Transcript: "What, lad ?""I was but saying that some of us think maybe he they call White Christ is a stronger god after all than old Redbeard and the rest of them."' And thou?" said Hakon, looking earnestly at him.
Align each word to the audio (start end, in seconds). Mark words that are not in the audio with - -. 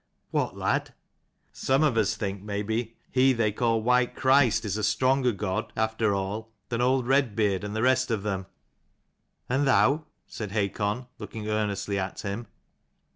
"What, 0.31 0.57
lad 0.57 0.81
?""I 0.87 0.87
was 0.87 0.87
but 0.87 0.95
saying 0.95 0.95
that 0.95 1.57
some 1.57 1.83
of 1.83 1.95
us 1.97 2.15
think 2.15 2.41
maybe 2.41 2.97
he 3.11 3.33
they 3.33 3.51
call 3.51 3.83
White 3.83 4.15
Christ 4.15 4.65
is 4.65 4.75
a 4.75 4.83
stronger 4.83 5.31
god 5.31 5.71
after 5.77 6.15
all 6.15 6.49
than 6.69 6.81
old 6.81 7.05
Redbeard 7.05 7.63
and 7.63 7.75
the 7.75 7.83
rest 7.83 8.09
of 8.09 8.23
them."' 8.23 8.47
And 9.47 9.67
thou?" 9.67 10.05
said 10.27 10.53
Hakon, 10.53 11.05
looking 11.19 11.47
earnestly 11.47 11.99
at 11.99 12.21
him. 12.21 12.47